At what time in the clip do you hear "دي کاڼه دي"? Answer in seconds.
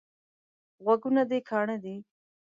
1.29-1.95